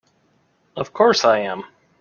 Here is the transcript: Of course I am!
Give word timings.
Of 0.75 0.93
course 0.93 1.23
I 1.23 1.41
am! 1.41 1.63